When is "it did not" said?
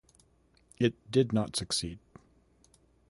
0.79-1.55